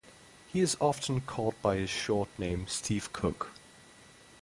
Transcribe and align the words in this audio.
He 0.47 0.61
is 0.61 0.75
often 0.79 1.21
called 1.21 1.53
by 1.61 1.75
his 1.75 1.91
short 1.91 2.29
name 2.39 2.65
Steve 2.65 3.13
Cook. 3.13 3.51